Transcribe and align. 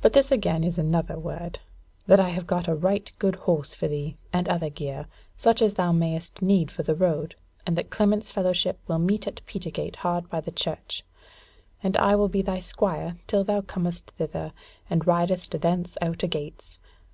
But 0.00 0.14
this 0.14 0.32
again 0.32 0.64
is 0.64 0.78
another 0.78 1.18
word, 1.18 1.58
that 2.06 2.18
I 2.18 2.30
have 2.30 2.46
got 2.46 2.66
a 2.66 2.74
right 2.74 3.12
good 3.18 3.34
horse 3.34 3.74
for 3.74 3.88
thee, 3.88 4.16
and 4.32 4.48
other 4.48 4.70
gear, 4.70 5.04
such 5.36 5.60
as 5.60 5.74
thou 5.74 5.92
mayest 5.92 6.40
need 6.40 6.70
for 6.70 6.82
the 6.82 6.94
road, 6.94 7.34
and 7.66 7.76
that 7.76 7.90
Clement's 7.90 8.30
fellowship 8.30 8.78
will 8.88 8.98
meet 8.98 9.26
in 9.26 9.34
Petergate 9.44 9.96
hard 9.96 10.30
by 10.30 10.40
the 10.40 10.50
church, 10.50 11.04
and 11.82 11.94
I 11.98 12.16
will 12.16 12.28
be 12.30 12.40
thy 12.40 12.60
squire 12.60 13.18
till 13.26 13.44
thou 13.44 13.60
comest 13.60 14.06
thither, 14.12 14.54
and 14.88 15.06
ridest 15.06 15.50
thence 15.60 15.98
out 16.00 16.22
a 16.22 16.26
gates. 16.26 16.78